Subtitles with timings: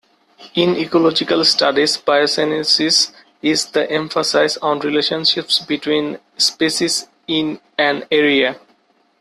[0.55, 8.59] In ecological studies, biocenosis is the emphasis on relationships between species in an area.